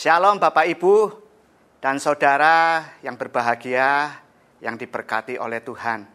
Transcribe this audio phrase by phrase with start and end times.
[0.00, 1.12] Shalom Bapak Ibu
[1.76, 4.08] dan saudara yang berbahagia
[4.64, 6.08] yang diberkati oleh Tuhan.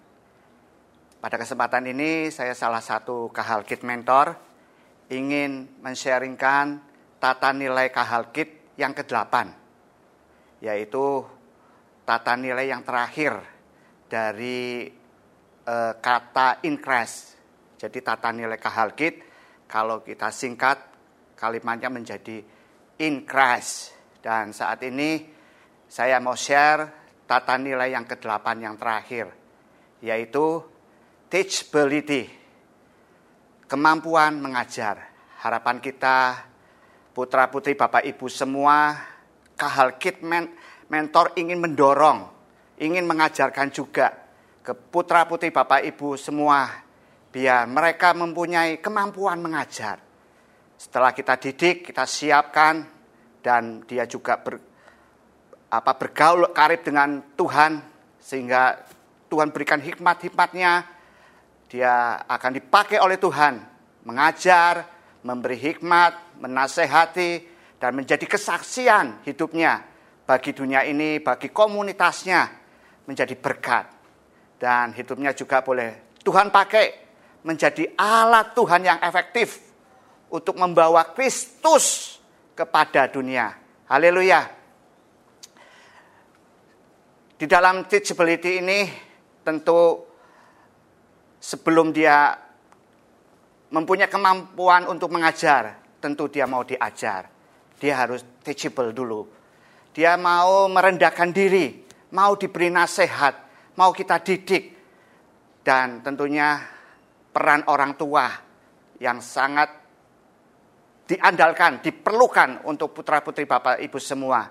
[1.21, 4.41] Pada kesempatan ini saya salah satu Kahalkit Mentor
[5.13, 6.81] ingin mensharingkan
[7.21, 9.53] tata nilai Kahalkit yang ke-8
[10.65, 11.21] yaitu
[12.09, 13.37] tata nilai yang terakhir
[14.09, 14.89] dari
[15.69, 17.37] uh, kata increase.
[17.77, 19.21] Jadi tata nilai Kahalkit
[19.69, 20.81] kalau kita singkat
[21.37, 22.54] kalimatnya menjadi
[22.99, 23.91] in Christ.
[24.21, 25.21] Dan saat ini
[25.85, 29.29] saya mau share tata nilai yang ke-8 yang terakhir,
[30.01, 30.61] yaitu
[31.29, 32.29] teachability,
[33.65, 35.13] kemampuan mengajar.
[35.41, 36.41] Harapan kita,
[37.13, 38.97] putra-putri Bapak Ibu semua,
[39.53, 39.93] kahal
[40.25, 40.49] men
[40.89, 42.29] mentor ingin mendorong,
[42.81, 44.13] ingin mengajarkan juga
[44.65, 46.65] ke putra-putri Bapak Ibu semua,
[47.29, 50.04] biar mereka mempunyai kemampuan mengajar
[50.75, 52.83] setelah kita didik, kita siapkan
[53.39, 54.59] dan dia juga ber,
[55.71, 57.79] apa bergaul karib dengan Tuhan
[58.19, 58.83] sehingga
[59.31, 60.93] Tuhan berikan hikmat-hikmatnya.
[61.65, 63.57] Dia akan dipakai oleh Tuhan
[64.05, 64.85] mengajar,
[65.25, 67.31] memberi hikmat, menasehati
[67.81, 69.81] dan menjadi kesaksian hidupnya
[70.29, 72.41] bagi dunia ini, bagi komunitasnya
[73.09, 73.85] menjadi berkat.
[74.61, 76.85] Dan hidupnya juga boleh Tuhan pakai
[77.45, 79.64] menjadi alat Tuhan yang efektif
[80.35, 82.17] untuk membawa Kristus
[82.51, 83.55] kepada dunia.
[83.87, 84.43] Haleluya.
[87.35, 88.79] Di dalam teachability ini
[89.43, 90.03] tentu
[91.39, 92.35] sebelum dia
[93.71, 97.27] mempunyai kemampuan untuk mengajar, tentu dia mau diajar.
[97.75, 99.27] Dia harus teachable dulu.
[99.91, 101.83] Dia mau merendahkan diri,
[102.15, 103.35] mau diberi nasihat,
[103.75, 104.75] mau kita didik.
[105.59, 106.61] Dan tentunya
[107.35, 108.31] peran orang tua
[109.01, 109.84] yang sangat
[111.05, 114.49] diandalkan, diperlukan untuk putra-putri Bapak Ibu semua.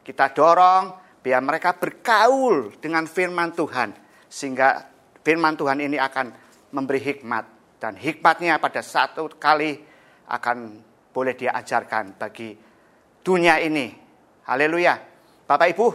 [0.00, 3.92] Kita dorong biar mereka bergaul dengan firman Tuhan
[4.30, 4.86] sehingga
[5.20, 6.26] firman Tuhan ini akan
[6.72, 7.44] memberi hikmat
[7.82, 9.76] dan hikmatnya pada satu kali
[10.30, 10.78] akan
[11.10, 12.54] boleh dia ajarkan bagi
[13.20, 13.90] dunia ini.
[14.46, 14.94] Haleluya.
[15.44, 15.86] Bapak Ibu,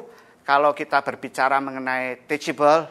[0.43, 2.85] kalau kita berbicara mengenai teachable,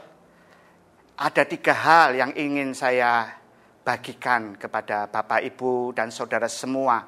[1.15, 3.44] ada tiga hal yang ingin saya
[3.85, 7.05] bagikan kepada Bapak, Ibu, dan saudara semua.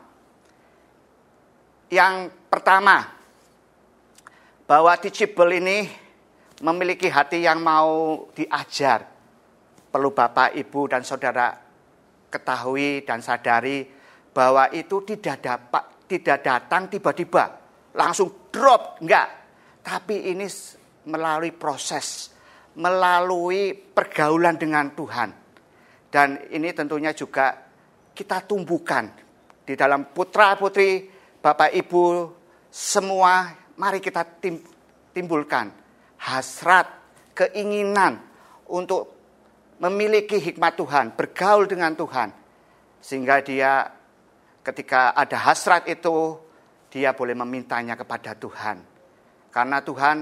[1.89, 3.17] Yang pertama,
[4.69, 5.89] bahwa teachable ini
[6.61, 9.09] memiliki hati yang mau diajar.
[9.89, 11.67] Perlu Bapak, Ibu, dan saudara
[12.37, 13.87] ketahui dan sadari
[14.37, 17.57] bahwa itu tidak dapat tidak datang tiba-tiba
[17.97, 19.29] langsung drop enggak
[19.81, 20.45] tapi ini
[21.09, 22.35] melalui proses
[22.77, 25.46] melalui pergaulan dengan Tuhan
[26.17, 27.53] dan ini tentunya juga
[28.17, 29.13] kita tumbuhkan
[29.69, 31.05] di dalam putra-putri,
[31.45, 32.33] Bapak Ibu
[32.73, 34.25] semua mari kita
[35.13, 35.69] timbulkan
[36.17, 36.89] hasrat,
[37.37, 38.17] keinginan
[38.73, 39.13] untuk
[39.77, 42.33] memiliki hikmat Tuhan, bergaul dengan Tuhan.
[43.05, 43.85] Sehingga dia
[44.65, 46.41] ketika ada hasrat itu,
[46.89, 48.81] dia boleh memintanya kepada Tuhan.
[49.53, 50.17] Karena Tuhan,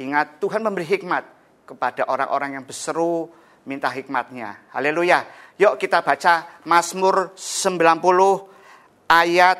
[0.00, 1.24] ingat Tuhan memberi hikmat
[1.68, 3.28] kepada orang-orang yang berseru,
[3.66, 4.56] minta hikmatnya.
[4.74, 5.26] Haleluya.
[5.58, 8.48] Yuk kita baca Mazmur 90
[9.06, 9.58] ayat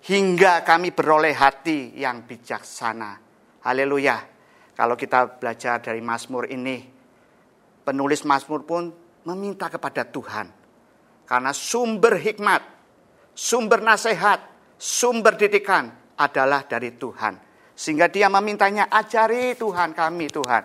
[0.05, 3.17] hingga kami beroleh hati yang bijaksana.
[3.65, 4.34] Haleluya.
[4.75, 6.83] Kalau kita belajar dari Mazmur ini,
[7.87, 8.91] penulis Mazmur pun
[9.23, 10.51] meminta kepada Tuhan.
[11.23, 12.61] Karena sumber hikmat,
[13.31, 14.43] sumber nasihat,
[14.75, 17.39] sumber didikan adalah dari Tuhan.
[17.71, 20.63] Sehingga dia memintanya, ajari Tuhan kami Tuhan.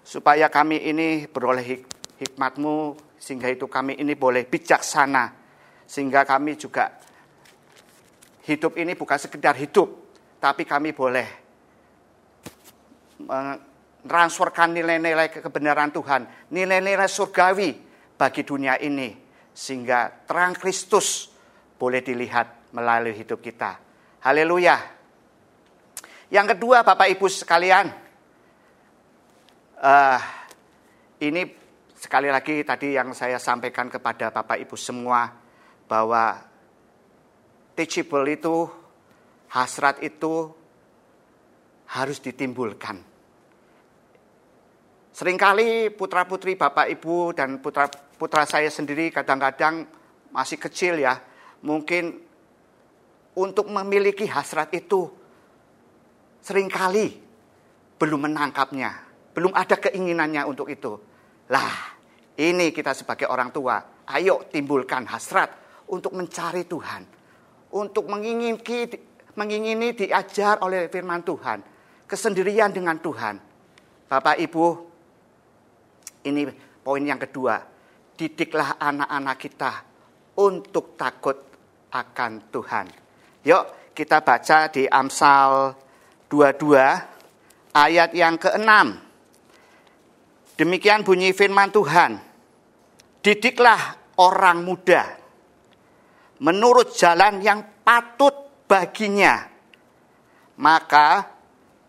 [0.00, 1.82] Supaya kami ini beroleh hik
[2.20, 5.32] hikmatmu, sehingga itu kami ini boleh bijaksana.
[5.84, 6.92] Sehingga kami juga
[8.48, 9.88] hidup ini bukan sekedar hidup,
[10.40, 11.39] tapi kami boleh
[14.06, 17.76] transferkan nilai-nilai kebenaran Tuhan, nilai-nilai surgawi
[18.16, 19.12] bagi dunia ini,
[19.52, 21.28] sehingga terang Kristus
[21.76, 23.76] boleh dilihat melalui hidup kita.
[24.24, 24.76] Haleluya.
[26.30, 27.90] Yang kedua, Bapak Ibu sekalian,
[29.80, 30.20] uh,
[31.18, 31.42] ini
[31.96, 35.26] sekali lagi tadi yang saya sampaikan kepada Bapak Ibu semua
[35.90, 36.38] bahwa
[37.74, 38.70] teachable itu,
[39.50, 40.59] hasrat itu
[41.90, 43.10] harus ditimbulkan
[45.10, 49.84] Seringkali putra-putri Bapak Ibu dan putra putra saya sendiri kadang-kadang
[50.32, 51.20] masih kecil ya,
[51.60, 52.24] mungkin
[53.36, 55.10] untuk memiliki hasrat itu
[56.40, 57.20] sering kali
[58.00, 58.96] belum menangkapnya,
[59.36, 60.96] belum ada keinginannya untuk itu.
[61.52, 61.72] Lah,
[62.38, 65.52] ini kita sebagai orang tua, ayo timbulkan hasrat
[65.92, 67.02] untuk mencari Tuhan,
[67.76, 68.56] untuk mengingini,
[69.36, 71.58] mengingini diajar oleh firman Tuhan,
[72.10, 73.38] kesendirian dengan Tuhan.
[74.10, 74.66] Bapak Ibu,
[76.26, 76.50] ini
[76.82, 77.62] poin yang kedua,
[78.18, 79.72] didiklah anak-anak kita
[80.42, 81.38] untuk takut
[81.94, 82.86] akan Tuhan.
[83.46, 85.78] Yuk kita baca di Amsal
[86.26, 88.70] 22 ayat yang ke-6.
[90.58, 92.18] Demikian bunyi firman Tuhan.
[93.22, 95.20] Didiklah orang muda
[96.40, 98.32] menurut jalan yang patut
[98.66, 99.48] baginya.
[100.60, 101.39] Maka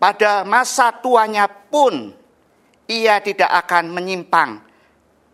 [0.02, 2.10] pada masa tuanya pun
[2.90, 4.58] ia tidak akan menyimpang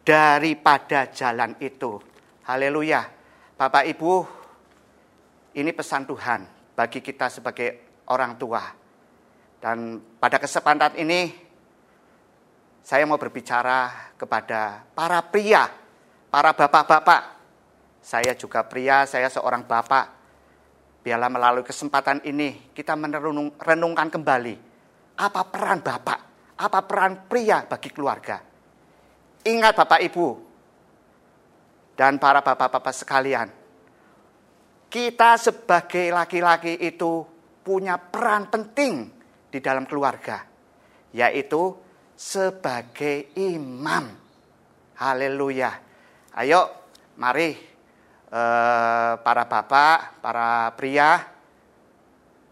[0.03, 1.95] daripada jalan itu.
[2.43, 3.07] Haleluya.
[3.55, 4.13] Bapak Ibu,
[5.55, 6.43] ini pesan Tuhan
[6.75, 8.61] bagi kita sebagai orang tua.
[9.57, 11.31] Dan pada kesempatan ini
[12.83, 15.87] saya mau berbicara kepada para pria
[16.27, 17.21] para bapak-bapak,
[18.03, 20.16] saya juga pria, saya seorang bapak.
[21.07, 24.55] Biarlah melalui kesempatan ini kita merenungkan kembali
[25.23, 26.19] apa peran bapak,
[26.59, 28.43] apa peran pria bagi keluarga.
[29.47, 30.27] Ingat Bapak Ibu
[31.95, 33.47] dan para bapak-bapak sekalian,
[34.91, 37.23] kita sebagai laki-laki itu
[37.63, 39.07] punya peran penting
[39.47, 40.43] di dalam keluarga,
[41.15, 41.71] yaitu
[42.19, 44.11] sebagai imam.
[44.99, 45.71] Haleluya.
[46.35, 46.67] Ayo,
[47.15, 47.55] mari
[48.31, 51.23] eh, para bapak, para pria,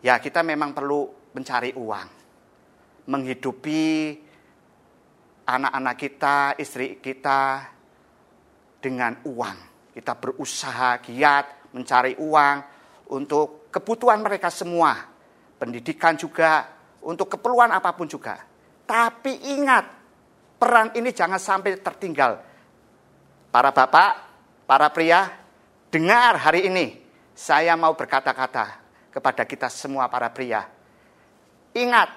[0.02, 2.10] ya kita memang perlu mencari uang,
[3.08, 3.86] menghidupi
[5.46, 7.70] anak-anak kita, istri kita
[8.82, 9.58] dengan uang.
[9.96, 12.58] Kita berusaha giat mencari uang
[13.16, 14.96] untuk kebutuhan mereka semua,
[15.56, 16.68] pendidikan juga,
[17.06, 18.36] untuk keperluan apa pun juga.
[18.84, 19.86] Tapi ingat,
[20.60, 22.56] peran ini jangan sampai tertinggal
[23.56, 24.12] Para bapak,
[24.68, 25.32] para pria,
[25.96, 26.92] dengar hari ini
[27.32, 28.84] saya mau berkata-kata
[29.16, 30.68] kepada kita semua para pria.
[31.72, 32.10] Ingat,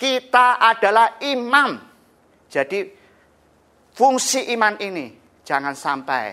[0.00, 1.76] kita adalah imam.
[2.48, 2.88] Jadi
[3.92, 5.12] fungsi iman ini
[5.44, 6.24] jangan sampai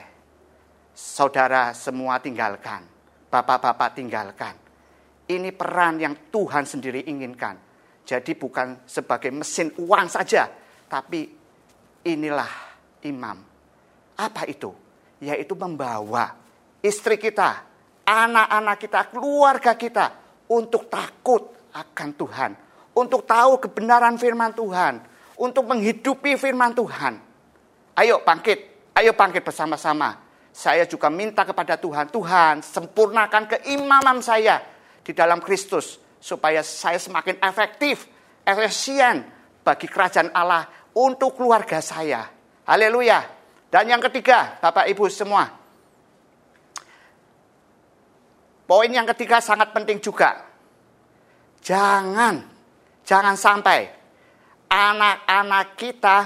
[0.96, 2.88] saudara semua tinggalkan,
[3.28, 4.56] bapak-bapak tinggalkan.
[5.28, 7.60] Ini peran yang Tuhan sendiri inginkan.
[8.08, 10.48] Jadi bukan sebagai mesin uang saja,
[10.88, 11.28] tapi
[12.08, 12.52] inilah
[13.04, 13.38] imam
[14.16, 14.72] apa itu?
[15.20, 16.49] Yaitu membawa
[16.80, 17.64] istri kita,
[18.08, 20.06] anak-anak kita, keluarga kita
[20.50, 22.52] untuk takut akan Tuhan,
[22.98, 25.04] untuk tahu kebenaran firman Tuhan,
[25.38, 27.14] untuk menghidupi firman Tuhan.
[28.00, 30.26] Ayo bangkit, ayo bangkit bersama-sama.
[30.50, 34.60] Saya juga minta kepada Tuhan, Tuhan sempurnakan keimaman saya
[35.06, 38.10] di dalam Kristus supaya saya semakin efektif,
[38.44, 39.24] efisien
[39.64, 40.68] bagi kerajaan Allah
[40.98, 42.28] untuk keluarga saya.
[42.68, 43.24] Haleluya.
[43.70, 45.59] Dan yang ketiga, Bapak Ibu semua.
[48.70, 50.46] Poin yang ketiga sangat penting juga.
[51.66, 52.46] Jangan,
[53.02, 53.90] jangan sampai
[54.70, 56.18] anak-anak kita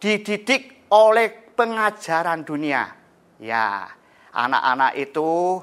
[0.00, 2.88] dididik oleh pengajaran dunia.
[3.36, 3.92] Ya,
[4.32, 5.60] anak-anak itu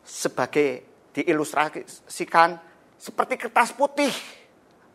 [0.00, 2.56] sebagai diilustrasikan
[2.96, 4.12] seperti kertas putih.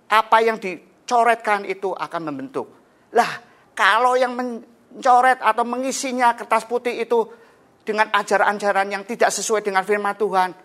[0.09, 2.73] Apa yang dicoretkan itu akan membentuk.
[3.13, 3.37] Lah,
[3.77, 7.42] kalau yang mencoret atau mengisinya kertas putih itu
[7.83, 10.55] dengan ajaran-ajaran yang tidak sesuai dengan firman Tuhan,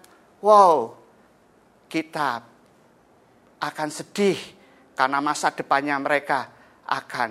[0.42, 0.94] wow,
[1.90, 2.42] kita
[3.58, 4.38] akan sedih
[4.94, 6.46] karena masa depannya mereka
[6.86, 7.30] akan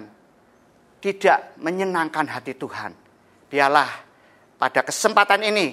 [1.00, 2.92] tidak menyenangkan hati Tuhan.
[3.48, 3.90] Biarlah
[4.60, 5.68] pada kesempatan ini,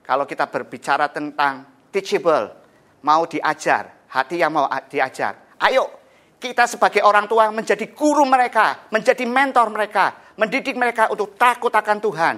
[0.00, 2.56] kalau kita berbicara tentang teachable,
[3.04, 6.02] mau diajar, hati yang mau diajar, ayo
[6.42, 11.98] kita sebagai orang tua menjadi guru mereka, menjadi mentor mereka, mendidik mereka untuk takut akan
[12.02, 12.34] Tuhan.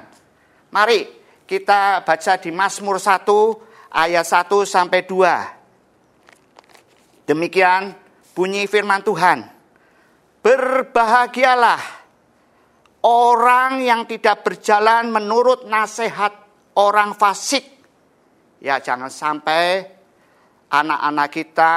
[0.75, 1.07] Mari
[1.47, 7.31] kita baca di Mazmur 1 ayat 1 sampai 2.
[7.31, 7.95] Demikian
[8.35, 9.47] bunyi firman Tuhan.
[10.43, 11.79] Berbahagialah
[13.07, 16.35] orang yang tidak berjalan menurut nasihat
[16.75, 17.63] orang fasik.
[18.59, 19.87] Ya jangan sampai
[20.75, 21.75] anak-anak kita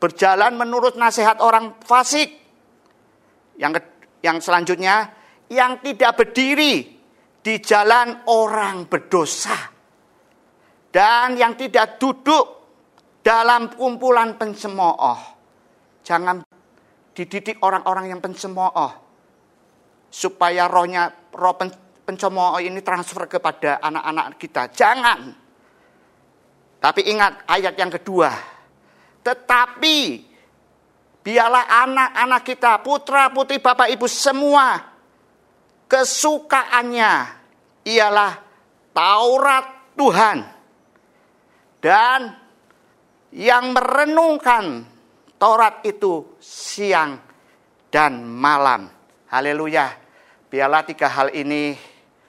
[0.00, 2.32] berjalan menurut nasihat orang fasik.
[3.60, 3.84] Yang
[4.24, 5.12] yang selanjutnya,
[5.52, 6.99] yang tidak berdiri
[7.40, 9.56] di jalan orang berdosa.
[10.90, 12.46] Dan yang tidak duduk
[13.22, 15.20] dalam kumpulan pencemooh.
[16.02, 16.42] Jangan
[17.14, 18.90] dididik orang-orang yang pencemooh.
[20.10, 21.54] Supaya rohnya roh
[22.02, 24.62] pencomooh ini transfer kepada anak-anak kita.
[24.74, 25.20] Jangan.
[26.80, 28.34] Tapi ingat ayat yang kedua.
[29.22, 29.98] Tetapi
[31.22, 34.90] biarlah anak-anak kita, putra putri Bapak Ibu semua
[35.90, 37.12] kesukaannya
[37.82, 38.32] ialah
[38.94, 39.66] Taurat
[39.98, 40.38] Tuhan.
[41.82, 42.20] Dan
[43.34, 44.86] yang merenungkan
[45.40, 47.18] Taurat itu siang
[47.90, 48.86] dan malam.
[49.32, 49.88] Haleluya.
[50.50, 51.74] Biarlah tiga hal ini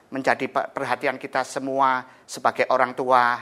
[0.09, 3.35] menjadi perhatian kita semua sebagai orang tua.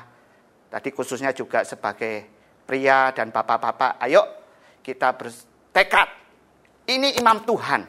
[0.69, 2.25] Tadi khususnya juga sebagai
[2.65, 4.01] pria dan bapak-bapak.
[4.01, 4.25] Ayo
[4.81, 6.09] kita bertekad.
[6.89, 7.81] Ini imam Tuhan.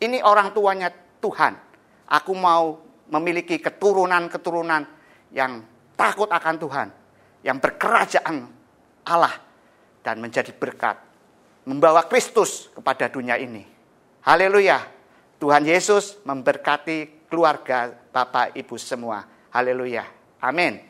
[0.00, 0.88] Ini orang tuanya
[1.20, 1.67] Tuhan.
[2.08, 2.80] Aku mau
[3.12, 4.88] memiliki keturunan-keturunan
[5.32, 5.60] yang
[5.92, 6.88] takut akan Tuhan.
[7.44, 8.36] Yang berkerajaan
[9.04, 9.34] Allah.
[10.00, 10.96] Dan menjadi berkat.
[11.68, 13.62] Membawa Kristus kepada dunia ini.
[14.24, 14.80] Haleluya.
[15.36, 19.22] Tuhan Yesus memberkati keluarga Bapak Ibu semua.
[19.52, 20.08] Haleluya.
[20.40, 20.87] Amin.